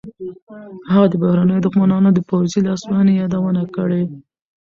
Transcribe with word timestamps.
هغه 0.93 1.07
د 1.09 1.15
بهرنیو 1.23 1.63
دښمنانو 1.65 2.09
د 2.13 2.19
پوځي 2.29 2.59
لاسوهنې 2.67 3.13
یادونه 3.21 3.63
کړې. 3.75 4.03